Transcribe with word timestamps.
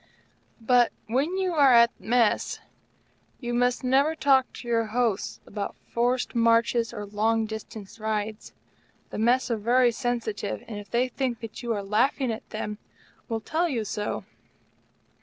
But, 0.59 0.91
when 1.05 1.37
you 1.37 1.53
are 1.53 1.73
at 1.75 1.91
Mess, 1.99 2.59
you 3.39 3.53
must 3.53 3.83
never 3.83 4.15
talk 4.15 4.51
to 4.53 4.67
your 4.67 4.85
hosts 4.87 5.39
about 5.45 5.75
forced 5.93 6.33
marches 6.33 6.91
or 6.91 7.05
long 7.05 7.45
distance 7.45 7.99
rides. 7.99 8.51
The 9.11 9.19
Mess 9.19 9.51
are 9.51 9.57
very 9.57 9.91
sensitive; 9.91 10.63
and, 10.67 10.79
if 10.79 10.89
they 10.89 11.07
think 11.07 11.39
that 11.41 11.61
you 11.61 11.71
are 11.75 11.83
laughing 11.83 12.31
at 12.31 12.49
them, 12.49 12.79
will 13.29 13.41
tell 13.41 13.69
you 13.69 13.85
so. 13.85 14.25